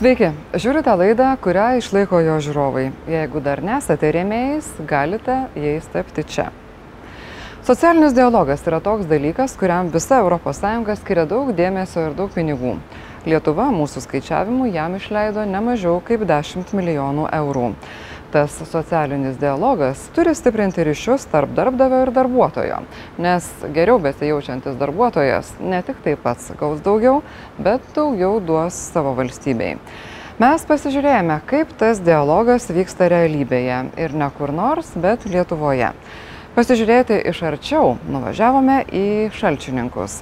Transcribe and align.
Sveiki, 0.00 0.30
žiūrite 0.56 0.94
laidą, 0.96 1.26
kurią 1.44 1.74
išlaiko 1.76 2.22
jo 2.24 2.38
žiūrovai. 2.40 2.86
Jeigu 3.12 3.42
dar 3.44 3.60
nesate 3.60 4.08
rėmėjais, 4.16 4.70
galite 4.88 5.34
jais 5.52 5.84
tapti 5.92 6.24
čia. 6.24 6.46
Socialinis 7.68 8.14
dialogas 8.16 8.64
yra 8.64 8.78
toks 8.80 9.04
dalykas, 9.10 9.58
kuriam 9.60 9.90
visa 9.92 10.22
ES 10.24 11.02
skiria 11.02 11.26
daug 11.28 11.52
dėmesio 11.52 12.06
ir 12.06 12.16
daug 12.16 12.32
pinigų. 12.32 12.78
Lietuva 13.28 13.68
mūsų 13.76 14.00
skaičiavimu 14.06 14.70
jam 14.72 14.96
išleido 14.96 15.44
ne 15.44 15.60
mažiau 15.68 16.00
kaip 16.00 16.24
10 16.24 16.72
milijonų 16.72 17.28
eurų. 17.42 17.74
Tas 18.30 18.54
socialinis 18.70 19.40
dialogas 19.40 20.04
turi 20.14 20.36
stiprinti 20.38 20.84
ryšius 20.86 21.24
tarp 21.32 21.50
darbdavio 21.50 22.04
ir 22.04 22.12
darbuotojo, 22.14 22.76
nes 23.18 23.48
geriau 23.74 23.98
besijaučiantis 23.98 24.76
darbuotojas 24.78 25.50
ne 25.58 25.80
tik 25.82 25.98
taip 26.04 26.22
pats 26.22 26.52
gaus 26.60 26.78
daugiau, 26.84 27.24
bet 27.58 27.88
daugiau 27.96 28.38
duos 28.38 28.78
savo 28.94 29.16
valstybei. 29.18 29.72
Mes 30.38 30.62
pasižiūrėjome, 30.68 31.40
kaip 31.50 31.74
tas 31.80 31.98
dialogas 32.06 32.70
vyksta 32.70 33.10
realybėje 33.10 33.80
ir 33.98 34.14
ne 34.14 34.30
kur 34.38 34.54
nors, 34.54 34.94
bet 34.94 35.26
Lietuvoje. 35.26 35.90
Pasižiūrėti 36.54 37.18
iš 37.32 37.42
arčiau 37.50 37.96
nuvažiavome 38.06 38.84
į 38.94 39.06
šalčininkus 39.34 40.20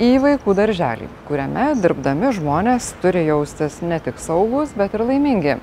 į 0.00 0.10
vaikų 0.22 0.54
darželį, 0.58 1.08
kuriame 1.28 1.70
dirbdami 1.80 2.32
žmonės 2.36 2.92
turi 3.02 3.26
jaustis 3.28 3.80
ne 3.82 4.00
tik 4.02 4.18
saugus, 4.22 4.74
bet 4.78 4.94
ir 4.96 5.06
laimingi, 5.06 5.58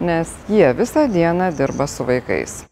nes 0.00 0.32
jie 0.50 0.72
visą 0.76 1.06
dieną 1.12 1.52
dirba 1.56 1.86
su 1.90 2.06
vaikais. 2.06 2.64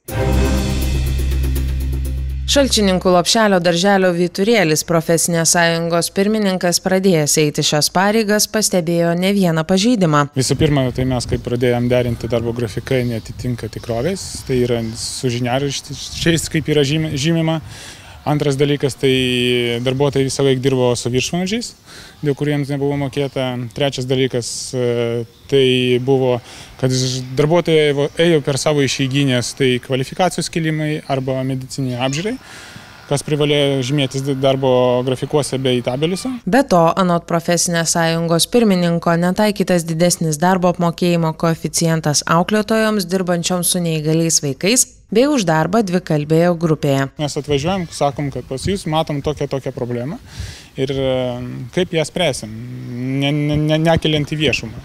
Šalčininkų 2.44 3.08
lopšelio 3.08 3.56
darželio 3.64 4.10
Vyturėlis 4.14 4.84
profesinės 4.84 5.54
sąjungos 5.56 6.10
pirmininkas 6.14 6.78
pradėjęs 6.84 7.38
eiti 7.40 7.64
šias 7.64 7.88
pareigas 7.90 8.46
pastebėjo 8.52 9.14
ne 9.16 9.32
vieną 9.34 9.64
pažeidimą. 9.64 10.26
Visų 10.36 10.58
pirma, 10.60 10.84
tai 10.94 11.06
mes 11.08 11.24
kaip 11.30 11.42
pradėjom 11.46 11.88
derinti 11.88 12.28
darbo 12.30 12.52
grafikai 12.54 13.00
netitinka 13.08 13.70
tikrovės, 13.72 14.44
tai 14.44 14.60
yra 14.66 14.82
su 15.00 15.32
žiniaraščiais, 15.32 16.46
kaip 16.52 16.68
yra 16.74 16.84
žymima. 16.84 17.62
Antras 18.24 18.56
dalykas, 18.56 18.96
tai 18.96 19.80
darbuotojai 19.84 20.24
visą 20.24 20.46
laiką 20.46 20.62
dirbo 20.64 20.86
su 20.96 21.10
viršvalandžiais, 21.12 21.74
dėl 22.24 22.36
kuriems 22.38 22.70
nebuvo 22.72 22.96
mokėta. 22.96 23.50
Trečias 23.76 24.08
dalykas, 24.08 24.48
e, 24.72 25.24
tai 25.50 25.64
buvo, 26.00 26.38
kad 26.80 26.94
darbuotojai 27.36 28.08
ėjo 28.24 28.40
per 28.46 28.56
savo 28.60 28.84
išeiginės, 28.86 29.52
tai 29.58 29.74
kvalifikacijos 29.84 30.48
kilimai 30.48 31.02
arba 31.04 31.42
mediciniai 31.44 32.00
apžiūrai 32.08 32.38
kas 33.08 33.24
privalėjo 33.24 33.82
žymėtis 33.84 34.24
darbo 34.40 34.70
grafikuose 35.06 35.58
bei 35.62 35.82
tabeliuose. 35.84 36.30
Be 36.48 36.62
to, 36.68 36.80
anot 37.00 37.26
profesinės 37.28 37.94
sąjungos 37.96 38.48
pirmininko, 38.52 39.16
netaikytas 39.20 39.86
didesnis 39.88 40.40
darbo 40.40 40.72
apmokėjimo 40.72 41.34
koeficientas 41.40 42.24
auklėtojoms 42.36 43.08
dirbančioms 43.10 43.74
su 43.74 43.82
neįgaliais 43.84 44.40
vaikais 44.44 44.86
bei 45.14 45.28
už 45.30 45.46
darbą 45.48 45.82
dvikalbėje 45.86 46.52
grupėje. 46.60 47.08
Mes 47.22 47.38
atvažiuojam, 47.40 47.86
sakom, 47.94 48.30
kad 48.34 48.46
pas 48.48 48.64
jūs 48.68 48.86
matom 48.90 49.22
tokią 49.24 49.48
tokią 49.52 49.74
problemą 49.76 50.18
ir 50.80 50.90
e, 50.90 51.10
kaip 51.74 51.92
ją 51.94 52.04
spręsim, 52.08 52.56
ne, 53.20 53.30
ne, 53.32 53.58
ne, 53.60 53.78
nekeliant 53.78 54.32
į 54.34 54.40
viešumą. 54.46 54.82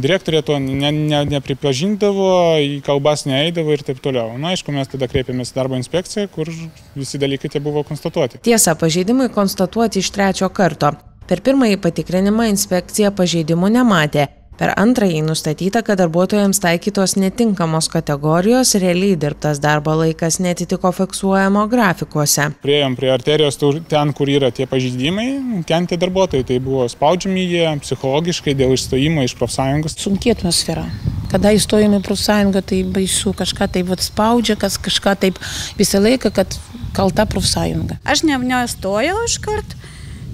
Direktorė 0.00 0.40
to 0.46 0.56
ne, 0.62 0.90
ne, 0.94 1.20
nepripažindavo, 1.28 2.30
į 2.62 2.80
kalbas 2.86 3.26
neeidavo 3.28 3.74
ir 3.74 3.84
taip 3.84 4.00
toliau. 4.00 4.32
Na, 4.40 4.54
aišku, 4.54 4.72
mes 4.72 4.88
tada 4.88 5.10
kreipėmės 5.10 5.52
darbo 5.56 5.76
inspekciją, 5.76 6.30
kur 6.32 6.48
visi 6.96 7.20
dalykai 7.20 7.52
tie 7.52 7.60
buvo 7.60 7.84
konstatuoti. 7.86 8.40
Tiesa, 8.46 8.76
pažeidimai 8.80 9.28
konstatuoti 9.34 10.00
iš 10.00 10.12
trečio 10.16 10.48
karto. 10.56 10.94
Per 11.28 11.44
pirmąjį 11.46 11.76
patikrinimą 11.84 12.48
inspekcija 12.50 13.12
pažeidimų 13.14 13.68
nematė, 13.76 14.24
per 14.60 14.74
antrąjį 14.76 15.22
nustatyta 15.24 15.80
kad 15.86 15.98
darbuotojams 16.02 16.60
taikytos 16.60 17.14
netinkamos 17.16 17.88
kategorijos 17.92 18.74
realiai 18.82 19.16
dirbtas 19.20 19.60
darbo 19.62 19.94
laikas 19.96 20.36
neatitiko 20.44 20.90
fiksuojamo 20.98 21.62
grafikuose. 21.72 22.50
Priėjom 22.64 22.96
prie 22.98 23.08
arterijos 23.14 23.56
ten 23.88 24.12
kur 24.16 24.28
yra 24.28 24.52
tie 24.52 24.68
pažeidimai 24.68 25.64
ten 25.70 25.88
tie 25.88 25.96
darbuotojai 26.00 26.44
tai 26.52 26.60
buvo 26.60 26.84
spaudžiami 26.92 27.46
jie 27.46 27.64
psichologiškai 27.86 28.56
dėl 28.60 28.76
išstojimo 28.76 29.24
iš 29.24 29.36
profsąjungos. 29.40 29.96
Sunki 29.96 30.34
atmosfera. 30.34 30.84
Kada 31.32 31.54
įstojom 31.56 31.96
į 31.96 32.04
profsąjungą 32.04 32.64
tai 32.72 32.84
baisu 32.84 33.32
kažką 33.40 33.70
taip 33.72 33.88
vat 33.94 34.04
spaudžia 34.04 34.60
kas 34.60 34.76
kažką 34.82 35.16
taip 35.24 35.40
visą 35.80 36.04
laiką 36.04 36.34
kad 36.36 36.60
kalta 36.92 37.24
profsąjunga. 37.24 37.96
Aš 38.04 38.26
ne 38.28 38.36
nestojau 38.44 39.24
iškart 39.24 39.76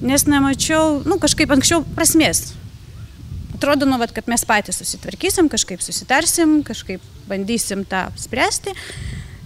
nes 0.01 0.27
nemačiau 0.29 1.03
nu 1.07 1.21
kažkaip 1.23 1.53
anksčiau 1.55 1.85
prasmės 1.95 2.57
atrodo, 3.57 3.89
nu, 3.89 3.99
vat, 4.01 4.13
kad 4.15 4.29
mes 4.31 4.45
patys 4.49 4.81
susitvarkysim, 4.83 5.51
kažkaip 5.53 5.83
susitarsim, 5.85 6.61
kažkaip 6.67 7.05
bandysim 7.31 7.85
tą 7.89 8.07
spręsti. 8.21 8.75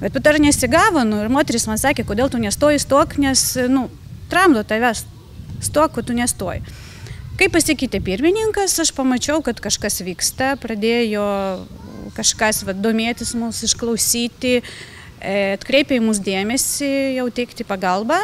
Bet 0.01 0.15
pat 0.17 0.31
ar 0.31 0.39
nesigavo, 0.41 1.03
nu, 1.05 1.19
ir 1.21 1.33
moteris 1.33 1.67
man 1.69 1.81
sakė, 1.81 2.07
kodėl 2.09 2.31
tu 2.33 2.41
nestoji 2.41 2.81
stok, 2.81 3.19
nes, 3.21 3.43
nu, 3.69 3.89
tramdo 4.33 4.63
tavęs, 4.65 5.05
stok, 5.61 5.99
kad 5.99 6.09
tu 6.09 6.17
nestoji. 6.17 6.65
Kai 7.41 7.49
pasikeitė 7.53 8.03
pirmininkas, 8.05 8.79
aš 8.83 8.93
pamačiau, 8.97 9.41
kad 9.45 9.61
kažkas 9.65 10.03
vyksta, 10.05 10.55
pradėjo 10.61 11.25
kažkas 12.17 12.65
va, 12.69 12.75
domėtis 12.77 13.33
mūsų, 13.39 13.69
išklausyti, 13.71 14.55
e, 14.61 15.35
atkreipė 15.57 16.01
į 16.01 16.05
mūsų 16.05 16.25
dėmesį, 16.27 16.91
jau 17.17 17.27
teikti 17.33 17.65
pagalbą, 17.69 18.19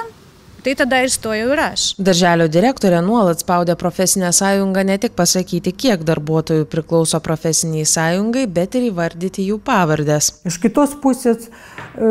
Tai 0.67 0.73
tada 0.75 0.99
ir 0.99 1.13
stojau 1.15 1.53
ir 1.55 1.61
aš. 1.63 1.83
Darželio 2.03 2.49
direktorė 2.51 2.99
nuolat 3.07 3.39
spaudė 3.45 3.77
profesinę 3.79 4.33
sąjungą 4.35 4.83
ne 4.89 4.97
tik 4.99 5.13
pasakyti, 5.15 5.71
kiek 5.71 6.03
darbuotojų 6.09 6.67
priklauso 6.73 7.21
profesiniai 7.23 7.87
sąjungai, 7.87 8.49
bet 8.51 8.75
ir 8.75 8.89
įvardyti 8.89 9.47
jų 9.47 9.61
pavardės. 9.63 10.33
Iš 10.51 10.59
kitos 10.65 10.99
pusės 10.99 11.47
e, 11.47 12.11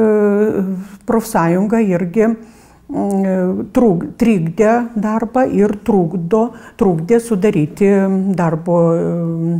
profsąjunga 1.04 1.84
irgi 1.84 2.30
mm, 2.32 3.66
trūk, 3.76 4.12
trikdė 4.24 4.74
darbą 4.96 5.50
ir 5.52 5.76
trukdo, 5.84 6.46
trukdė 6.80 7.20
sudaryti 7.28 7.92
darbo 8.40 8.86
e, 8.96 9.10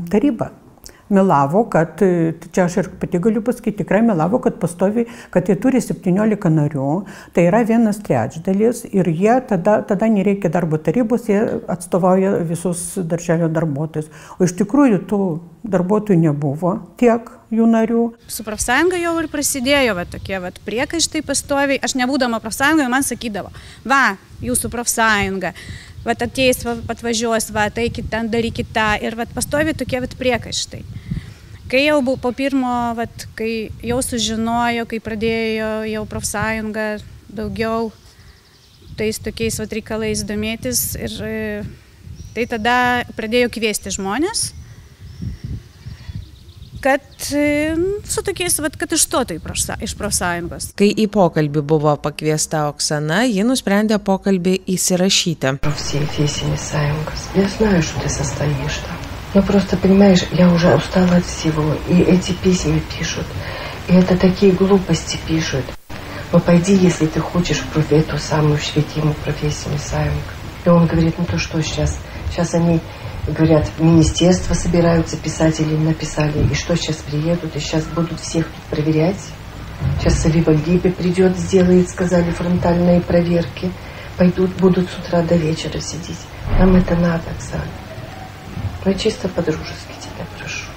tarybą 0.08 0.54
melavo, 1.10 1.64
kad, 1.70 2.02
čia 2.52 2.66
aš 2.66 2.78
ir 2.82 2.90
pati 3.00 3.20
galiu 3.22 3.44
pasakyti, 3.46 3.84
tikrai 3.84 4.02
melavo, 4.06 4.40
kad 4.42 4.58
pastovi, 4.62 5.06
kad 5.34 5.50
jie 5.50 5.58
turi 5.62 5.82
17 5.84 6.50
narių, 6.56 6.90
tai 7.36 7.48
yra 7.50 7.62
vienas 7.68 8.02
trečdalis 8.06 8.86
ir 8.90 9.10
jie 9.14 9.38
tada, 9.50 9.80
tada 9.86 10.10
nereikia 10.10 10.50
darbo 10.54 10.80
tarybos, 10.82 11.30
jie 11.30 11.42
atstovauja 11.72 12.40
visus 12.50 12.96
darželio 12.98 13.52
darbuotojus. 13.54 14.10
O 14.40 14.48
iš 14.48 14.56
tikrųjų 14.62 15.04
tų 15.10 15.22
darbuotojų 15.66 16.20
nebuvo 16.26 16.78
tiek 17.00 17.30
jų 17.54 17.70
narių. 17.70 18.06
Su 18.32 18.46
profsąjunga 18.46 18.98
jau 19.00 19.14
ir 19.22 19.30
prasidėjo 19.32 19.96
va, 19.98 20.06
tokie 20.10 20.38
va, 20.42 20.52
priekaištai 20.66 21.22
pastoviai. 21.26 21.80
Aš 21.86 21.98
nebūdama 22.00 22.42
profsąjungoje 22.44 22.92
man 22.92 23.06
sakydavo, 23.06 23.54
va, 23.86 24.18
jūsų 24.46 24.72
profsąjunga 24.74 25.54
vat 26.06 26.22
ateis, 26.22 26.62
va, 26.66 26.78
atvažiuos, 26.94 27.50
va, 27.56 27.68
taikit 27.74 28.10
ten, 28.12 28.30
darykit 28.32 28.70
tą 28.76 28.94
ir 29.04 29.18
va, 29.18 29.28
pastovi 29.36 29.76
tokie 29.78 30.02
va, 30.04 30.10
priekaištai. 30.22 30.84
Kai 31.66 31.82
jau 31.88 31.98
buvo 32.06 32.20
po 32.22 32.32
pirmo, 32.38 32.94
vat, 32.98 33.26
kai 33.38 33.72
jau 33.84 33.98
sužinojo, 34.06 34.86
kai 34.90 35.02
pradėjo 35.02 35.72
jau 35.90 36.04
profsąjunga 36.10 36.90
daugiau 37.36 37.90
tais 38.96 39.18
tokiais 39.20 39.58
vat, 39.60 39.74
reikalais 39.74 40.22
domėtis 40.28 40.94
ir 41.00 41.18
tai 42.36 42.46
tada 42.52 42.78
pradėjo 43.18 43.50
kviesti 43.58 43.92
žmonės 43.96 44.52
kad 46.86 47.02
su 48.06 48.22
tokiais, 48.22 48.60
vat, 48.62 48.76
kad 48.78 48.92
išstotų 48.94 49.40
iš 49.82 49.96
profsąjungos. 49.98 50.68
Kai 50.78 50.92
į 50.94 51.08
pokalbį 51.10 51.64
buvo 51.66 51.96
pakviesta 51.98 52.68
Oksana, 52.70 53.24
ji 53.26 53.42
nusprendė 53.48 53.98
pokalbį 53.98 54.54
įsirašyti. 54.76 55.56
Я 57.36 57.48
знаю, 57.58 57.82
что 57.82 58.02
ты 58.02 58.10
состоишь 58.10 58.78
там. 58.86 58.98
Но 59.34 59.42
просто, 59.42 59.78
понимаешь, 59.78 60.24
я 60.32 60.48
уже 60.54 60.74
устала 60.76 61.18
от 61.18 61.26
всего. 61.26 61.76
И 61.90 62.02
эти 62.02 62.32
письма 62.34 62.80
пишут. 62.98 63.26
И 63.90 63.94
это 63.94 64.16
такие 64.16 64.52
глупости 64.52 65.18
пишут. 65.28 65.66
Но 66.32 66.40
пойди, 66.40 66.76
если 66.76 67.08
ты 67.08 67.20
хочешь 67.20 67.62
в 67.62 67.92
эту 67.92 68.18
самую 68.20 68.60
Шветиму 68.60 69.14
профессию 69.26 69.78
Саенко. 69.80 70.34
И 70.66 70.70
он 70.70 70.86
говорит, 70.86 71.16
ну 71.18 71.26
то 71.26 71.38
что 71.38 71.62
сейчас? 71.62 71.98
Сейчас 72.32 72.54
они 72.54 72.80
говорят, 73.28 73.68
в 73.68 73.82
министерство 73.82 74.54
собираются 74.54 75.18
писатели, 75.18 75.76
написали, 75.76 76.48
и 76.52 76.54
что 76.54 76.76
сейчас 76.76 76.98
приедут, 76.98 77.56
и 77.56 77.60
сейчас 77.60 77.86
будут 77.86 78.20
всех 78.20 78.48
проверять. 78.70 79.20
Сейчас 80.00 80.22
Салива 80.22 80.54
Гиби 80.54 80.90
придет, 80.90 81.36
сделает, 81.38 81.90
сказали, 81.90 82.30
фронтальные 82.32 83.02
проверки. 83.02 83.72
Пойдут, 84.18 84.52
будут 84.60 84.90
с 84.90 84.98
утра 85.00 85.22
до 85.24 85.36
вечера 85.36 85.80
сидеть. 85.80 86.20
Нам 86.58 86.76
это 86.76 86.96
надо, 86.96 87.24
Оксана. 87.32 87.64
Ну, 88.86 88.94
чисто 88.94 89.28
по-дружески 89.28 89.94
тебя 90.00 90.26
прошу. 90.40 90.70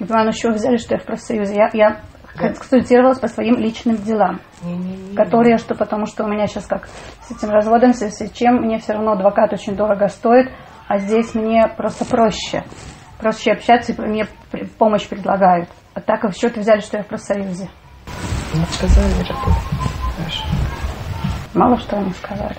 Иван, 0.00 0.28
еще 0.28 0.50
взяли, 0.50 0.78
что 0.78 0.94
я 0.94 1.00
в 1.00 1.04
профсоюзе. 1.04 1.54
Я, 1.54 1.70
я 1.74 2.00
консультировалась 2.34 3.18
по 3.18 3.28
своим 3.28 3.56
личным 3.58 3.96
делам, 3.96 4.40
не, 4.62 4.76
не, 4.76 4.96
не, 4.96 5.14
которые, 5.14 5.58
что 5.58 5.74
потому 5.74 6.06
что 6.06 6.24
у 6.24 6.28
меня 6.28 6.46
сейчас 6.46 6.66
как 6.66 6.88
с 7.22 7.30
этим 7.30 7.50
разводом, 7.50 7.92
с 7.92 8.30
чем 8.32 8.62
мне 8.62 8.78
все 8.78 8.94
равно 8.94 9.12
адвокат 9.12 9.52
очень 9.52 9.76
дорого 9.76 10.08
стоит, 10.08 10.50
а 10.90 10.98
здесь 10.98 11.36
мне 11.36 11.68
просто 11.68 12.04
проще. 12.04 12.64
проще 13.16 13.52
общаться, 13.52 13.92
и 13.92 14.00
мне 14.00 14.26
помощь 14.76 15.06
предлагают. 15.06 15.68
А 15.94 16.00
так 16.00 16.24
в 16.24 16.32
счет 16.32 16.56
взяли, 16.56 16.80
что 16.80 16.96
я 16.96 17.04
в 17.04 17.06
профсоюзе. 17.06 17.70
Ну, 18.54 18.64
сказали 18.72 19.12
работать. 19.12 19.62
Хорошо. 20.16 20.44
Мало 21.54 21.78
что 21.78 21.96
они 21.96 22.12
сказали. 22.12 22.56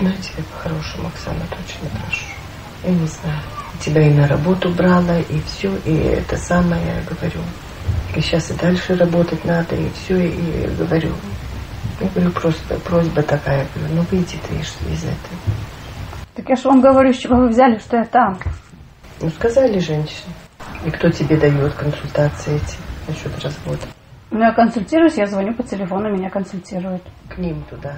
Ну, 0.00 0.08
я 0.08 0.16
тебе 0.16 0.42
по-хорошему, 0.42 1.06
Оксана, 1.06 1.42
точно 1.42 1.88
прошу. 2.00 2.26
Я 2.82 2.90
не 2.90 3.06
знаю. 3.06 3.40
Тебя 3.80 4.08
и 4.08 4.12
на 4.12 4.26
работу 4.26 4.70
брала, 4.70 5.20
и 5.20 5.40
все, 5.42 5.76
и 5.84 5.94
это 5.94 6.36
самое 6.36 6.84
я 6.84 7.02
говорю. 7.02 7.42
И 8.16 8.20
сейчас 8.22 8.50
и 8.50 8.54
дальше 8.54 8.96
работать 8.96 9.44
надо, 9.44 9.76
и 9.76 9.88
все, 9.90 10.18
и 10.18 10.66
говорю. 10.76 11.14
Я 12.00 12.08
говорю, 12.08 12.32
просто 12.32 12.74
просьба 12.80 13.22
такая, 13.22 13.58
я 13.60 13.66
говорю, 13.72 13.94
ну 13.94 14.06
выйди 14.10 14.36
ты 14.48 14.56
из 14.56 15.04
этого. 15.04 15.38
Так 16.36 16.50
я 16.50 16.56
же 16.56 16.68
вам 16.68 16.82
говорю, 16.82 17.14
с 17.14 17.16
чего 17.16 17.36
вы 17.36 17.48
взяли, 17.48 17.78
что 17.78 17.96
я 17.96 18.04
там. 18.04 18.38
Ну, 19.22 19.30
сказали 19.30 19.78
женщине. 19.78 20.34
И 20.84 20.90
кто 20.90 21.08
тебе 21.10 21.38
дает 21.38 21.72
консультации 21.72 22.56
эти 22.56 22.76
насчет 23.08 23.42
развода? 23.42 23.86
Ну, 24.30 24.40
я 24.40 24.52
консультируюсь, 24.52 25.16
я 25.16 25.26
звоню 25.26 25.54
по 25.54 25.62
телефону, 25.62 26.12
меня 26.12 26.28
консультируют. 26.28 27.02
К 27.30 27.38
ним 27.38 27.64
туда. 27.70 27.94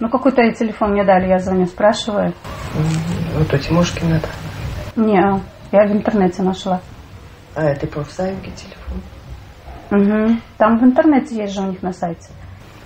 Ну, 0.00 0.08
какой-то 0.08 0.50
телефон 0.52 0.92
мне 0.92 1.04
дали, 1.04 1.28
я 1.28 1.38
звоню, 1.38 1.66
спрашиваю. 1.66 2.32
Угу. 2.74 3.38
Вот 3.38 3.52
у 3.52 3.58
Тимошкина 3.58 4.20
да. 4.20 5.02
Не, 5.02 5.42
я 5.70 5.86
в 5.86 5.92
интернете 5.92 6.42
нашла. 6.42 6.80
А, 7.54 7.64
это 7.64 7.86
профсайнги 7.86 8.50
телефон? 8.50 9.02
Угу. 9.90 10.38
Там 10.56 10.78
в 10.78 10.84
интернете 10.84 11.36
есть 11.36 11.52
же 11.52 11.60
у 11.60 11.66
них 11.70 11.82
на 11.82 11.92
сайте. 11.92 12.30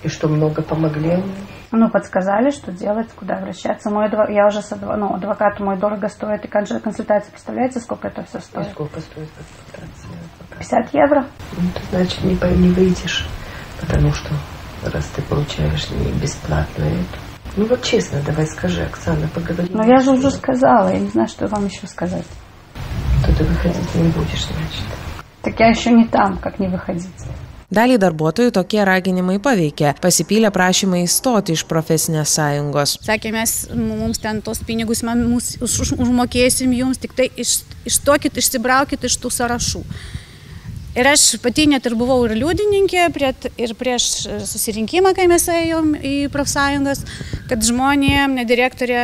И 0.03 0.09
что, 0.09 0.27
много 0.27 0.61
помогли? 0.61 1.23
Ну, 1.71 1.89
подсказали, 1.89 2.49
что 2.49 2.71
делать, 2.71 3.09
куда 3.15 3.35
обращаться. 3.35 3.91
Мой 3.91 4.07
адвокат, 4.07 4.31
я 4.31 4.47
уже 4.47 4.61
с 4.61 4.71
адв... 4.71 4.85
ну, 4.97 5.13
адвокат 5.13 5.59
мой 5.59 5.77
дорого 5.77 6.07
стоит, 6.07 6.43
и 6.43 6.47
консультация, 6.47 7.31
представляете, 7.31 7.79
сколько 7.79 8.07
это 8.07 8.23
все 8.23 8.39
стоит? 8.39 8.67
И 8.67 8.71
сколько 8.71 8.99
стоит 8.99 9.29
консультация? 9.75 10.09
50 10.57 10.93
евро. 10.93 11.25
Ну, 11.57 11.69
ты, 11.73 11.81
значит, 11.91 12.23
не, 12.23 12.33
не 12.57 12.69
выйдешь, 12.69 13.27
потому 13.79 14.11
что 14.13 14.33
раз 14.83 15.05
ты 15.15 15.21
получаешь 15.21 15.89
не 15.91 16.11
бесплатно 16.13 16.83
эту. 16.83 17.19
Ну 17.55 17.65
вот 17.65 17.83
честно, 17.83 18.21
давай 18.25 18.45
скажи, 18.47 18.83
Оксана, 18.83 19.27
поговори. 19.27 19.69
Ну 19.71 19.83
я 19.83 19.99
же 19.99 20.11
уже 20.11 20.31
сказала, 20.31 20.89
я 20.89 20.99
не 20.99 21.07
знаю, 21.07 21.27
что 21.27 21.47
вам 21.47 21.65
еще 21.65 21.87
сказать. 21.87 22.25
То 23.25 23.35
ты 23.35 23.43
выходить 23.43 23.95
не 23.95 24.09
будешь, 24.09 24.45
значит. 24.45 24.85
Так 25.41 25.59
я 25.59 25.67
еще 25.67 25.91
не 25.91 26.07
там, 26.07 26.37
как 26.37 26.59
не 26.59 26.67
выходить. 26.67 27.09
Dalį 27.69 27.99
darbuotojų 28.01 28.49
tokie 28.55 28.79
raginimai 28.81 29.35
paveikė. 29.45 29.91
Pasipylė 30.01 30.49
prašymai 30.49 31.03
įstoti 31.05 31.53
iš 31.53 31.67
profesinės 31.69 32.31
sąjungos. 32.33 32.95
Sakė, 33.05 33.29
mes 33.35 33.53
mums 33.77 34.17
ten 34.23 34.41
tos 34.41 34.63
pinigus 34.65 35.03
mums 35.05 35.51
už, 35.61 35.75
už, 35.85 35.91
užmokėsim 36.01 36.73
jums, 36.73 36.97
tik 36.97 37.13
tai 37.13 37.29
iš, 37.37 37.59
išstokit, 37.85 38.41
išsibraukit 38.41 39.05
iš 39.05 39.19
tų 39.21 39.29
sąrašų. 39.37 39.83
Ir 40.97 41.13
aš 41.13 41.35
pati 41.43 41.67
net 41.69 41.85
ir 41.85 41.93
buvau 41.93 42.23
ir 42.25 42.33
liudininkė 42.41 43.05
prie, 43.13 43.35
ir 43.61 43.77
prieš 43.77 44.25
susirinkimą, 44.49 45.13
kai 45.13 45.29
mes 45.29 45.45
ėjom 45.53 45.93
į 46.01 46.15
profsąjungas, 46.33 47.05
kad 47.51 47.61
žmonėm, 47.61 48.33
ne 48.41 48.49
direktorė, 48.49 49.03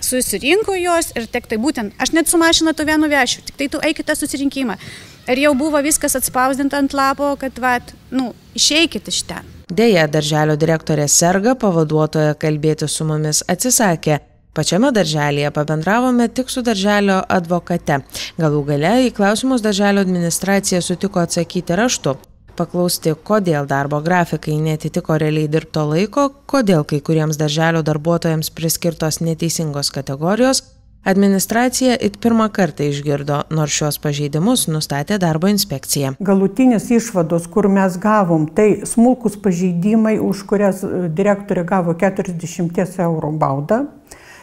susirinko 0.00 0.80
jos 0.80 1.12
ir 1.12 1.28
tik 1.28 1.52
tai 1.52 1.60
būtent, 1.60 1.92
aš 2.00 2.16
net 2.16 2.32
su 2.32 2.40
mašina 2.40 2.72
to 2.72 2.88
vienu 2.88 3.12
vešiu, 3.12 3.44
tik 3.44 3.60
tai 3.60 3.68
tu 3.68 3.84
eikite 3.84 4.16
susirinkimą. 4.16 4.80
Ir 5.24 5.40
jau 5.40 5.54
buvo 5.56 5.80
viskas 5.80 6.18
atspausdinta 6.18 6.76
ant 6.82 6.92
lapo, 6.92 7.30
kad, 7.40 7.56
va, 7.62 7.78
nu, 8.12 8.32
išeikit 8.58 9.08
iš 9.08 9.22
ten. 9.30 9.50
Deja, 9.72 10.04
darželio 10.06 10.58
direktorė 10.60 11.06
serga, 11.08 11.54
pavaduotoja 11.56 12.34
kalbėti 12.36 12.88
su 12.90 13.06
mumis 13.08 13.40
atsisakė. 13.48 14.20
Pačiame 14.54 14.92
darželėje 14.94 15.50
pabendravome 15.50 16.28
tik 16.30 16.52
su 16.52 16.62
darželio 16.62 17.16
advokate. 17.36 18.02
Galų 18.38 18.60
gale 18.68 18.92
į 19.08 19.10
klausimus 19.16 19.64
darželio 19.64 20.04
administracija 20.04 20.82
sutiko 20.84 21.24
atsakyti 21.24 21.74
raštu. 21.80 22.14
Paklausti, 22.54 23.16
kodėl 23.26 23.66
darbo 23.66 23.98
grafikai 24.04 24.54
netitiko 24.62 25.16
realiai 25.18 25.48
dirbto 25.50 25.88
laiko, 25.88 26.28
kodėl 26.46 26.84
kai 26.86 27.00
kuriems 27.02 27.40
darželio 27.40 27.82
darbuotojams 27.82 28.52
priskirtos 28.54 29.18
neteisingos 29.24 29.90
kategorijos, 29.96 30.62
Administracija 31.04 31.96
it 32.00 32.14
pirmą 32.16 32.46
kartą 32.48 32.86
išgirdo, 32.88 33.42
nors 33.52 33.74
šios 33.76 33.98
pažeidimus 34.00 34.62
nustatė 34.72 35.18
darbo 35.20 35.50
inspekcija. 35.52 36.14
Galutinės 36.24 36.86
išvados, 36.96 37.44
kur 37.52 37.68
mes 37.68 37.98
gavom, 38.00 38.46
tai 38.48 38.86
smulkus 38.88 39.36
pažeidimai, 39.44 40.14
už 40.16 40.46
kurias 40.48 40.80
e, 40.80 41.10
direktorė 41.12 41.66
gavo 41.68 41.92
40 42.00 43.04
eurų 43.04 43.34
baudą. 43.36 43.82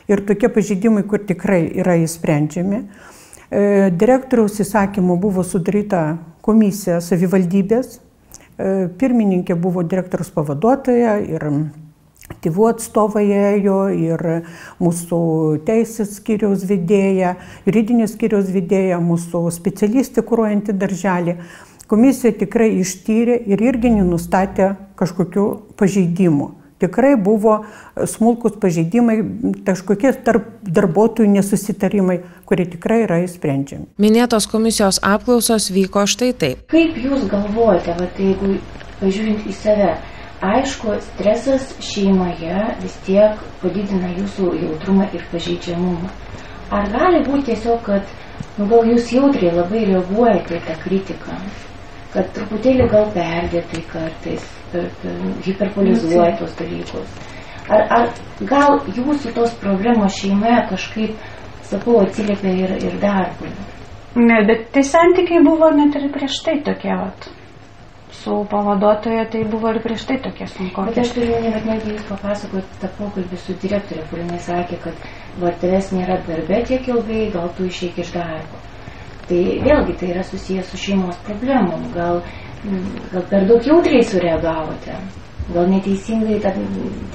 Ir 0.05 0.21
tokie 0.27 0.51
pažeidimai, 0.53 1.01
kur 1.09 1.25
tikrai 1.25 1.63
yra 1.81 1.97
įsprendžiami. 2.03 2.83
E, 3.49 3.89
direktoriaus 3.97 4.61
įsakymu 4.61 5.17
buvo 5.17 5.41
sudaryta 5.41 6.19
komisija 6.45 7.01
savivaldybės. 7.01 7.97
E, 7.97 8.89
pirmininkė 9.01 9.57
buvo 9.57 9.81
direktoriaus 9.81 10.29
pavaduotoja 10.37 11.17
ir 11.25 11.49
tėvų 12.43 12.69
atstovai 12.71 13.25
ėjo 13.27 13.79
ir 13.95 14.23
mūsų 14.81 15.19
teisės 15.67 16.15
skyriaus 16.19 16.63
vedėja, 16.69 17.35
juridinės 17.67 18.15
skyriaus 18.15 18.53
vedėja, 18.53 19.01
mūsų 19.03 19.43
specialistė 19.55 20.23
kūruojanti 20.27 20.77
darželį. 20.77 21.37
Komisija 21.91 22.31
tikrai 22.39 22.69
ištyrė 22.79 23.35
ir 23.51 23.61
irgi 23.67 23.91
nenustatė 23.97 24.73
kažkokių 24.99 25.45
pažeidimų. 25.79 26.53
Tikrai 26.81 27.13
buvo 27.15 27.59
smulkus 28.09 28.55
pažeidimai, 28.61 29.19
kažkokie 29.67 30.15
tarp 30.25 30.47
darbuotojų 30.65 31.29
nesusitarimai, 31.29 32.21
kurie 32.49 32.65
tikrai 32.71 33.03
yra 33.03 33.19
įsprendžiami. 33.21 33.91
Minėtos 34.01 34.47
komisijos 34.49 34.97
apklausos 35.05 35.69
vyko 35.75 36.07
štai 36.09 36.31
taip. 36.33 36.63
Kaip 36.73 36.97
Jūs 36.97 37.27
galvojate, 37.29 37.93
va, 37.99 38.07
tai 38.15 38.31
jeigu 38.31 38.55
pažiūrint 39.03 39.45
į 39.45 39.53
save, 39.59 39.91
Aišku, 40.41 40.95
stresas 41.05 41.67
šeimoje 41.85 42.61
vis 42.81 42.93
tiek 43.05 43.41
padidina 43.61 44.07
jūsų 44.15 44.47
jautrumą 44.57 45.05
ir 45.13 45.25
pažeidžiamumą. 45.29 46.07
Ar 46.73 46.87
gali 46.89 47.19
būti 47.27 47.51
tiesiog, 47.51 47.83
kad 47.85 48.07
nu, 48.57 48.65
gal 48.71 48.87
jūs 48.89 49.11
jautriai 49.13 49.51
labai 49.53 49.83
reaguojate 49.91 50.57
į 50.57 50.61
tą 50.65 50.77
kritiką, 50.81 51.35
kad 52.15 52.31
truputėlį 52.33 52.87
gal 52.89 53.05
perdėtai 53.13 53.83
kartais, 53.91 54.47
per, 54.71 54.87
per, 55.03 55.19
hiperpolizuoja 55.45 56.31
tos 56.39 56.55
dalykus. 56.57 57.19
Ar, 57.69 57.85
ar 57.99 58.09
gal 58.49 58.79
jūsų 58.95 59.35
tos 59.35 59.53
problemos 59.61 60.17
šeimoje 60.23 60.63
kažkaip, 60.71 61.27
sakau, 61.69 61.99
atsiliepia 62.01 62.55
ir, 62.63 62.73
ir 62.81 62.97
darbui? 63.03 63.51
Ne, 64.17 64.41
bet 64.49 64.71
tai 64.73 64.81
santykiai 64.89 65.45
buvo 65.45 65.69
net 65.77 66.01
ir 66.01 66.09
prieš 66.17 66.41
tai 66.47 66.57
tokie, 66.65 66.97
vat 66.97 67.29
su 68.11 68.45
pavaduotoja 68.49 69.25
tai 69.31 69.43
buvo 69.51 69.69
ir 69.71 69.79
prieš 69.83 70.03
tai 70.09 70.17
tokie 70.23 70.47
sunku. 70.47 70.83
Bet 70.89 70.97
aš 71.03 71.13
turiu 71.15 71.37
ne, 71.41 71.51
bet 71.55 71.65
netgi 71.69 71.93
jūs 71.95 72.03
papasakot 72.09 72.75
tą 72.81 72.89
pokalbį 72.97 73.39
su 73.39 73.55
direktorė, 73.63 74.03
kur 74.09 74.19
jinai 74.21 74.39
sakė, 74.47 74.79
kad 74.83 75.07
va 75.43 75.53
tavęs 75.63 75.91
nėra 75.95 76.17
darbe 76.27 76.59
tiek 76.67 76.91
ilgai, 76.91 77.21
gal 77.33 77.49
tu 77.57 77.69
išeik 77.71 78.01
iš 78.03 78.11
darbo. 78.17 78.61
Tai 79.31 79.41
vėlgi 79.65 79.97
tai 80.01 80.11
yra 80.11 80.23
susijęs 80.27 80.71
su 80.73 80.81
šeimos 80.85 81.19
problemom. 81.27 81.87
Gal, 81.95 82.21
gal 83.13 83.27
per 83.31 83.47
daug 83.49 83.67
jautriai 83.71 84.03
sureagavote, 84.11 84.97
gal 85.55 85.69
neteisingai 85.71 86.41
tą 86.43 86.55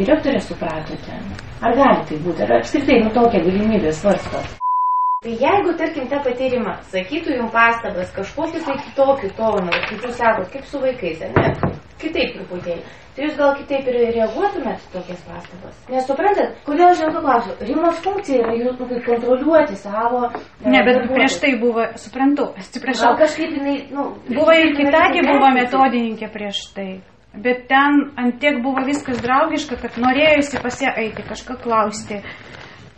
direktorę 0.01 0.41
supratote. 0.49 1.21
Ar 1.61 1.77
gali 1.77 2.07
tai 2.09 2.23
būti, 2.25 2.45
ar 2.49 2.57
apskritai 2.63 3.03
nu 3.05 3.13
tokią 3.13 3.45
galimybę 3.45 3.93
svarstot? 3.93 4.57
Tai 5.27 5.35
jeigu, 5.35 5.73
tarkim, 5.75 6.05
tą 6.07 6.21
patyrimą 6.23 6.73
sakytų 6.87 7.33
jums 7.35 7.51
pastabas 7.51 8.13
kažkokiu 8.15 8.61
tai 8.63 8.77
kitokiu 8.79 9.31
tonu, 9.35 9.73
kaip 9.75 10.05
jūs 10.07 10.21
sakot, 10.21 10.53
kaip 10.53 10.69
su 10.71 10.79
vaikais, 10.79 11.25
ar 11.27 11.33
ne? 11.35 11.73
Kitaip 11.99 12.37
truputėlį. 12.37 12.85
Tai 13.17 13.25
jūs 13.25 13.35
gal 13.41 13.57
kitaip 13.59 13.89
ir 13.91 13.99
reaguotumėt 14.15 14.87
tokias 14.93 15.25
pastabas? 15.27 15.83
Nes 15.91 16.07
suprantat, 16.07 16.55
kodėl 16.69 16.93
aš 16.93 17.03
dėl 17.03 17.11
to 17.17 17.25
klausiu? 17.25 17.59
Rimos 17.73 17.99
funkcija 18.07 18.39
yra 18.45 18.55
jūs 18.55 18.79
nu, 18.79 18.89
kontroliuoti 19.09 19.81
savo. 19.83 20.21
E, 20.31 20.71
ne, 20.71 20.87
bet 20.87 21.03
prieš 21.11 21.41
tai 21.43 21.55
buvo, 21.59 21.89
suprantu, 21.99 22.53
atsiprašau. 22.63 23.09
Gal 23.09 23.23
kažkaip 23.25 23.59
jinai, 23.59 23.77
nu. 23.97 24.13
Buvo 24.31 24.55
ir 24.55 24.77
kitagi 24.79 25.27
buvo 25.27 25.51
metodininkė 25.59 26.31
prieš 26.37 26.69
tai. 26.77 26.91
Bet 27.35 27.67
ten 27.73 28.13
antiek 28.15 28.63
buvo 28.63 28.87
viskas 28.87 29.19
draugiška, 29.27 29.83
kad 29.83 29.99
norėjusi 30.07 30.63
pas 30.63 30.87
ją 30.87 30.95
eiti, 31.03 31.27
kažką 31.27 31.59
klausti 31.67 32.23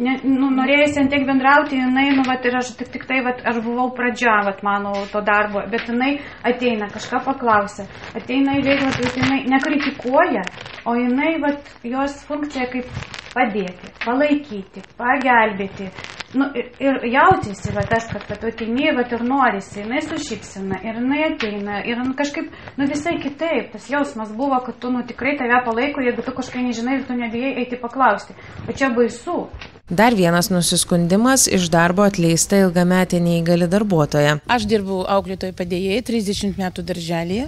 ne, 0.03 0.15
nu, 0.25 0.51
norėjusi 0.55 1.03
ant 1.03 1.13
tiek 1.13 1.27
bendrauti, 1.29 1.79
jinai, 1.79 2.09
nu, 2.17 2.25
vat, 2.27 2.45
ir 2.47 2.59
aš 2.61 2.73
tik, 2.79 2.91
tik 2.95 3.07
tai, 3.09 3.21
vat, 3.27 3.43
aš 3.51 3.61
buvau 3.65 3.91
pradžia, 3.97 4.39
vat, 4.47 4.63
mano 4.67 4.95
to 5.13 5.23
darbo, 5.27 5.65
bet 5.73 5.89
jinai 5.91 6.17
ateina, 6.47 6.91
kažką 6.95 7.23
paklausia, 7.27 7.89
ateina 8.19 8.59
į 8.59 8.67
veiklą, 8.67 8.93
tai 8.97 9.15
jinai 9.17 9.41
nekritikuoja, 9.55 10.45
o 10.89 10.99
jinai, 10.99 11.35
vat, 11.43 11.73
jos 11.87 12.21
funkcija 12.29 12.71
kaip 12.73 12.93
padėti, 13.35 13.91
palaikyti, 14.05 14.85
pagelbėti. 14.99 15.91
Nu, 16.37 16.45
ir, 16.53 16.67
ir 16.77 16.99
jautėsi, 17.09 17.71
va, 17.73 17.81
tas, 17.89 18.05
kad, 18.11 18.27
kad 18.29 18.43
ateini, 18.45 18.91
va, 18.93 19.07
ir 19.09 19.23
norisi, 19.25 19.79
jinai 19.81 20.03
sušypsina, 20.05 20.83
ir 20.85 20.99
jinai 21.01 21.23
ateina, 21.31 21.79
ir 21.89 22.03
nu, 22.03 22.13
kažkaip, 22.19 22.51
nu, 22.77 22.89
visai 22.91 23.15
kitaip, 23.23 23.71
tas 23.73 23.89
jausmas 23.89 24.35
buvo, 24.37 24.61
kad 24.67 24.77
tu, 24.83 24.93
nu, 24.93 25.01
tikrai 25.09 25.39
tave 25.41 25.63
palaiko, 25.65 26.05
jeigu 26.05 26.27
tu 26.27 26.37
kažkai 26.37 26.67
nežinai 26.67 26.99
ir 26.99 27.09
tu 27.09 27.17
nebijai 27.17 27.55
eiti 27.63 27.81
paklausti. 27.81 28.37
O 28.69 28.77
čia 28.77 28.93
baisu, 28.93 29.47
Dar 29.89 30.13
vienas 30.15 30.51
nusiskundimas 30.53 31.47
iš 31.49 31.71
darbo 31.73 32.05
atleista 32.05 32.59
ilgametė 32.61 33.23
neįgali 33.25 33.65
darbuotoja. 33.73 34.35
Aš 34.45 34.67
dirbau 34.69 35.07
auklėtojai 35.09 35.55
padėjėjai 35.57 36.03
30 36.11 36.59
metų 36.61 36.85
darželėje. 36.91 37.47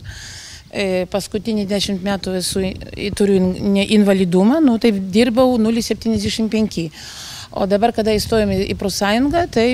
E, 0.71 0.87
paskutinį 1.13 1.67
10 1.69 2.01
metų 2.07 2.39
esu, 2.39 2.63
turiu 3.19 3.37
invalidumą, 3.83 4.63
nu, 4.65 4.79
taip 4.81 4.97
dirbau 5.13 5.59
0,75. 5.61 6.89
O 7.51 7.67
dabar, 7.67 7.91
kada 7.91 8.13
įstojome 8.15 8.61
į 8.71 8.77
prosąjungą, 8.79 9.41
tai 9.51 9.65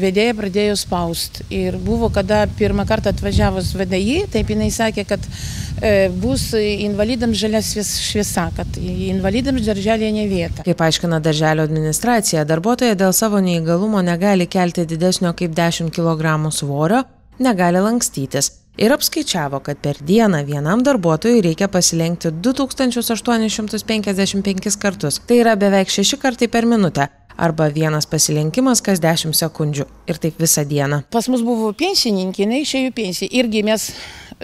vedėja 0.00 0.32
pradėjo 0.36 0.78
spausti. 0.80 1.44
Ir 1.52 1.76
buvo, 1.76 2.08
kada 2.12 2.46
pirmą 2.56 2.86
kartą 2.88 3.12
atvažiavus 3.12 3.74
VDI, 3.76 4.22
taip 4.32 4.48
jinai 4.54 4.70
sakė, 4.72 5.04
kad 5.10 5.26
e, 5.28 6.08
bus 6.22 6.46
invalidams 6.56 7.36
žalia 7.36 7.60
šviesa, 7.60 8.46
kad 8.56 8.80
invalidams 8.80 9.68
darželėje 9.68 10.14
ne 10.16 10.24
vieta. 10.30 10.64
Kaip 10.64 10.86
aiškina 10.88 11.20
darželio 11.20 11.68
administracija, 11.68 12.46
darbuotoja 12.48 12.96
dėl 12.96 13.12
savo 13.16 13.44
neįgalumo 13.44 14.00
negali 14.06 14.48
kelti 14.48 14.88
didesnio 14.88 15.36
kaip 15.36 15.52
10 15.58 15.92
kg 15.92 16.38
svorio, 16.48 17.04
negali 17.44 17.84
lankstytis 17.84 18.54
ir 18.78 18.92
apskaičiavo 18.92 19.60
kad 19.60 19.78
per 19.78 19.96
dieną 20.00 20.44
vienam 20.46 20.82
darbuotojui 20.82 21.42
reikia 21.44 21.68
pasilenkti 21.68 22.30
du 22.32 22.52
tūkstančius 22.56 23.12
aštuonis 23.14 23.52
šimtus 23.52 23.84
penkiasdešim 23.88 24.42
penkis 24.42 24.76
kartus. 24.76 25.20
Tai 25.26 25.40
yra 25.44 25.56
beveik 25.56 25.92
šeši 25.92 26.18
kartai 26.22 26.48
per 26.48 26.66
minutę 26.66 27.08
arba 27.36 27.68
vienas 27.68 28.06
pasilenkimas 28.06 28.82
kas 28.84 29.00
dešimt 29.00 29.36
sekundžių. 29.36 29.86
Ir 30.08 30.20
taip 30.20 30.40
visą 30.40 30.64
dieną. 30.68 31.02
Pas 31.10 31.28
mus 31.28 31.44
buvo 31.44 31.72
pensininkė 31.76 32.44
jinai 32.44 32.62
išėjo 32.64 32.92
į 32.92 32.94
pensiją. 32.96 33.32
Irgi 33.42 33.62
mes 33.66 33.90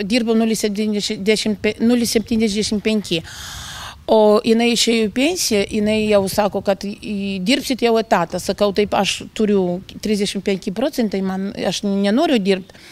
dirbom 0.04 0.38
nulis 0.38 0.64
septyniasdešimt 0.64 1.72
nulis 1.80 2.12
septyniasdešimt 2.16 2.84
penki. 2.84 3.22
O 4.08 4.40
jinai 4.40 4.70
išėjo 4.72 5.10
į 5.10 5.12
pensiją, 5.12 5.60
jinai 5.68 5.98
jau 6.08 6.22
sako, 6.32 6.62
kad 6.64 6.84
dirbsit 7.44 7.84
jau 7.84 7.92
etatą. 8.00 8.40
Sakau, 8.40 8.70
taip, 8.72 8.96
aš 8.96 9.26
turiu 9.36 9.82
35 10.00 10.72
procentai, 10.76 11.20
man, 11.20 11.50
aš 11.52 11.82
nenoriu 11.84 12.40
dirbti. 12.40 12.86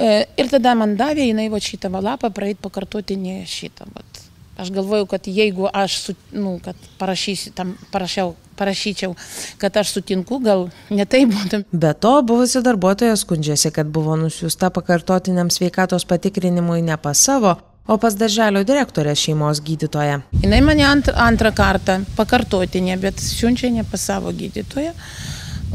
Ir 0.00 0.48
tada 0.48 0.74
man 0.78 0.96
davė 0.96 1.28
jinai 1.28 1.48
va 1.52 1.60
šitą 1.60 1.90
lapą 1.92 2.30
praeit 2.32 2.60
pakartotinį 2.62 3.42
šitą. 3.48 3.88
Vat. 3.94 4.20
Aš 4.60 4.70
galvoju, 4.76 5.06
kad 5.08 5.24
jeigu 5.24 5.68
aš, 5.72 5.96
su, 6.04 6.14
nu, 6.36 6.58
kad 6.64 6.76
parašysiu, 7.00 7.52
tam 7.56 7.72
parašiau, 7.92 8.34
parašyčiau, 8.60 9.14
kad 9.58 9.76
aš 9.80 9.94
sutinku, 9.94 10.36
gal 10.44 10.66
netai 10.92 11.22
būtų. 11.30 11.62
Be 11.72 11.94
to, 11.96 12.12
buvusi 12.28 12.60
darbuotoja 12.64 13.16
skundžiasi, 13.16 13.72
kad 13.72 13.88
buvo 13.88 14.18
nusiųsta 14.20 14.68
pakartotiniam 14.76 15.48
sveikatos 15.48 16.04
patikrinimui 16.04 16.82
ne 16.84 16.98
pas 17.00 17.16
savo, 17.16 17.56
o 17.88 17.96
pas 17.96 18.14
darželio 18.20 18.60
direktorę 18.68 19.16
šeimos 19.16 19.62
gydytoją. 19.64 20.20
Jis 20.42 20.64
mane 20.66 20.84
ant, 20.84 21.08
antrą 21.08 21.54
kartą 21.56 22.02
pakartotinė, 22.20 23.00
bet 23.00 23.20
siunčia 23.24 23.72
ne 23.72 23.86
pas 23.88 24.10
savo 24.12 24.34
gydytoją 24.36 24.92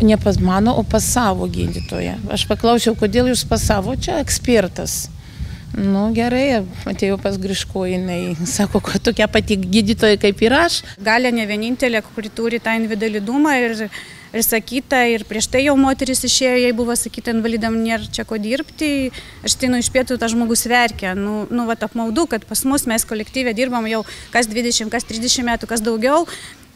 ne 0.01 0.17
pas 0.17 0.37
mano, 0.37 0.75
o 0.77 0.83
pas 0.83 1.03
savo 1.03 1.47
gydytoją. 1.47 2.17
Aš 2.31 2.47
paklausiau, 2.49 2.95
kodėl 2.99 3.31
jūs 3.31 3.45
pas 3.47 3.61
savo, 3.63 3.95
čia 3.95 4.19
ekspertas. 4.23 5.05
Nu 5.75 6.07
gerai, 6.15 6.63
atėjau 6.87 7.17
pas 7.19 7.35
Griško, 7.35 7.83
jinai 7.89 8.35
sako, 8.47 8.79
kad 8.83 9.03
tokia 9.03 9.27
pati 9.27 9.57
gydytoja 9.59 10.19
kaip 10.21 10.43
ir 10.45 10.55
aš. 10.55 10.81
Galia 11.03 11.33
ne 11.35 11.43
vienintelė, 11.49 11.99
kuri 12.13 12.31
turi 12.31 12.61
tą 12.63 12.77
invalidumą 12.79 13.57
ir, 13.59 13.83
ir 14.31 14.45
sakyta, 14.45 15.01
ir 15.11 15.25
prieš 15.27 15.49
tai 15.51 15.65
jau 15.65 15.75
moteris 15.79 16.23
išėjo, 16.23 16.61
jai 16.63 16.71
buvo 16.77 16.95
sakyta, 16.95 17.35
invalidam 17.35 17.75
nėra 17.81 18.07
čia 18.07 18.23
ko 18.27 18.39
dirbti, 18.39 19.11
aš 19.43 19.57
tai 19.59 19.71
nu 19.73 19.83
iš 19.83 19.91
pietų 19.91 20.19
tas 20.21 20.31
žmogus 20.31 20.63
verkia. 20.71 21.11
Nu, 21.19 21.43
nu 21.51 21.67
va, 21.67 21.75
apmaudu, 21.75 22.23
kad 22.31 22.47
pas 22.47 22.63
mus 22.63 22.87
mes 22.87 23.07
kolektyvė 23.07 23.55
dirbam 23.57 23.87
jau 23.91 24.05
kas 24.31 24.47
20, 24.47 24.87
kas 24.93 25.07
30 25.11 25.43
metų, 25.51 25.71
kas 25.71 25.83
daugiau. 25.83 26.23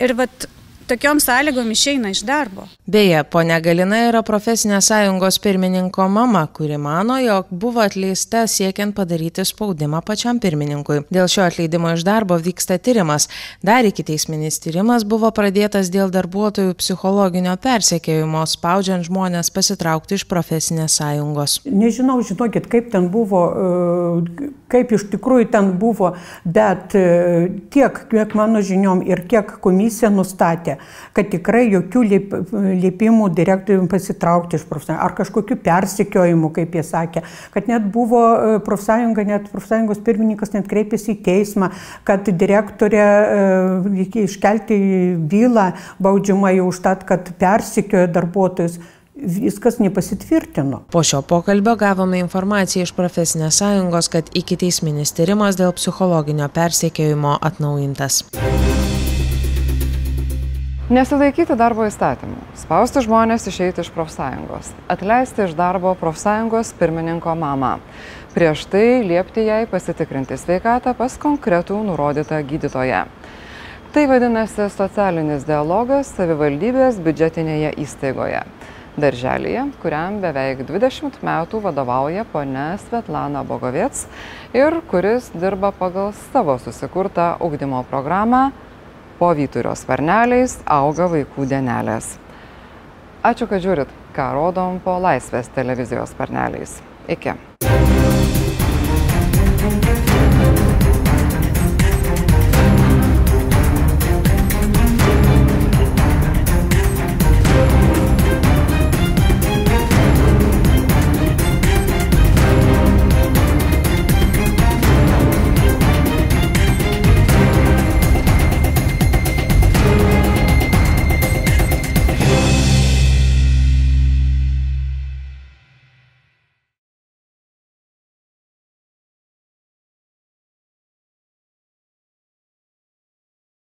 Ir 0.04 0.16
vat 0.20 0.50
tokiom 0.90 1.20
sąlygom 1.22 1.72
išeina 1.72 2.10
iš 2.10 2.24
darbo. 2.26 2.66
Beje, 2.90 3.22
ponia 3.30 3.60
Galina 3.62 4.00
yra 4.08 4.24
profesinės 4.26 4.88
sąjungos 4.90 5.38
pirmininko 5.44 6.08
mama, 6.10 6.42
kuri 6.54 6.80
mano, 6.82 7.20
jog 7.22 7.52
buvo 7.52 7.84
atleista 7.84 8.46
siekiant 8.50 8.96
padaryti 8.98 9.46
spaudimą 9.46 10.02
pačiam 10.06 10.40
pirmininkui. 10.42 11.04
Dėl 11.14 11.30
šio 11.30 11.44
atleidimo 11.46 11.92
iš 11.94 12.06
darbo 12.08 12.40
vyksta 12.42 12.80
tyrimas. 12.82 13.28
Dar 13.62 13.86
iki 13.86 14.06
teisminis 14.08 14.58
tyrimas 14.64 15.06
buvo 15.06 15.30
pradėtas 15.36 15.92
dėl 15.94 16.10
darbuotojų 16.14 16.74
psichologinio 16.82 17.54
persekėjimo, 17.62 18.42
spaudžiant 18.50 19.06
žmonės 19.06 19.54
pasitraukti 19.54 20.18
iš 20.18 20.26
profesinės 20.32 20.98
sąjungos. 20.98 21.60
Nežinau, 21.70 22.18
žinokit, 22.26 22.66
kaip 22.72 22.90
ten 22.96 23.12
buvo, 23.14 23.44
e, 23.54 24.50
kaip 24.74 24.96
iš 24.98 25.06
tikrųjų 25.14 25.52
ten 25.54 25.76
buvo, 25.78 26.16
bet 26.46 26.98
e, 26.98 27.06
tiek, 27.70 28.02
kiek 28.10 28.34
mano 28.40 28.66
žiniom 28.66 29.06
ir 29.06 29.28
kiek 29.30 29.60
komisija 29.62 30.10
nustatė, 30.14 30.79
kad 31.18 31.30
tikrai 31.32 31.66
jokių 31.70 32.04
liepimų 32.10 33.30
direktoriui 33.38 33.90
pasitraukti 33.92 34.60
iš 34.60 34.66
profsąjungos, 34.70 35.06
ar 35.06 35.16
kažkokių 35.18 35.60
persikiojimų, 35.66 36.52
kaip 36.58 36.78
jie 36.78 36.86
sakė, 36.86 37.26
kad 37.54 37.72
net 37.72 37.88
buvo 37.94 38.24
e, 38.34 38.60
profsąjunga, 38.66 39.26
net 39.30 39.50
profsąjungos 39.54 40.04
pirmininkas 40.06 40.54
net 40.56 40.70
kreipėsi 40.70 41.16
į 41.16 41.20
teismą, 41.26 41.72
kad 42.08 42.30
direktorė 42.30 43.04
e, 43.06 44.08
iškelti 44.26 44.80
bylą 45.32 45.72
baudžiamąją 46.04 46.70
už 46.70 46.86
tą, 46.86 46.96
kad 47.10 47.34
persikiojo 47.40 48.08
darbuotojus 48.14 48.80
viskas 49.20 49.80
nepasitvirtino. 49.80 50.82
Po 50.92 51.04
šio 51.04 51.22
pokalbio 51.22 51.76
gavome 51.76 52.20
informaciją 52.24 52.88
iš 52.88 52.94
profesinės 52.96 53.60
sąjungos, 53.62 54.10
kad 54.14 54.32
iki 54.34 54.58
teisminis 54.60 55.14
tyrimas 55.16 55.60
dėl 55.60 55.74
psichologinio 55.76 56.50
persiekėjimo 56.56 57.38
atnaujintas. 57.52 58.24
Nesilaikyti 60.90 61.54
darbo 61.54 61.84
įstatymų, 61.86 62.40
spausti 62.58 63.04
žmonės 63.06 63.44
išeiti 63.52 63.84
iš 63.84 63.92
profsąjungos, 63.94 64.72
atleisti 64.90 65.44
iš 65.46 65.52
darbo 65.54 65.92
profsąjungos 65.94 66.72
pirmininko 66.80 67.36
mamą. 67.38 67.76
Prieš 68.34 68.64
tai 68.72 69.04
liepti 69.06 69.44
jai 69.46 69.68
pasitikrinti 69.70 70.34
sveikatą 70.42 70.96
pas 70.98 71.14
konkretų 71.22 71.78
nurodytą 71.86 72.40
gydytoją. 72.42 73.04
Tai 73.94 74.06
vadinasi 74.10 74.66
socialinis 74.74 75.46
dialogas 75.46 76.10
savivaldybės 76.18 76.98
biudžetinėje 77.06 77.76
įstaigoje. 77.86 78.40
Darželėje, 78.98 79.68
kuriam 79.84 80.18
beveik 80.24 80.64
20 80.66 81.20
metų 81.22 81.62
vadovauja 81.68 82.26
ponia 82.34 82.72
Svetlana 82.88 83.46
Bogovėts 83.46 84.08
ir 84.58 84.82
kuris 84.90 85.30
dirba 85.38 85.70
pagal 85.70 86.16
savo 86.32 86.58
susikurtą 86.58 87.36
ugdymo 87.46 87.84
programą 87.94 88.48
po 89.20 89.34
Vyturio 89.36 89.76
sparneliais 89.76 90.58
auga 90.66 91.10
vaikų 91.12 91.48
dienelės. 91.52 92.16
Ačiū, 93.20 93.50
kad 93.52 93.60
žiūrit, 93.66 93.92
ką 94.16 94.32
rodom 94.38 94.80
po 94.84 94.96
Laisvės 95.04 95.52
televizijos 95.56 96.16
sparneliais. 96.16 96.80
Iki. 97.12 97.36